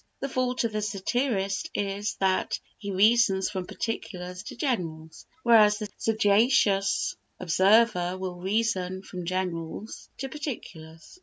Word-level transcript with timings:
The 0.19 0.29
fault 0.29 0.63
of 0.63 0.71
the 0.71 0.81
satirist 0.81 1.69
is, 1.75 2.15
that 2.15 2.59
he 2.79 2.89
reasons 2.89 3.51
from 3.51 3.67
particulars 3.67 4.41
to 4.45 4.55
generals, 4.55 5.27
whereas 5.43 5.77
the 5.77 5.89
sagacious 5.95 7.15
observer 7.39 8.17
will 8.17 8.37
reason 8.37 9.03
from 9.03 9.27
generals 9.27 10.09
to 10.17 10.27
particulars. 10.27 11.19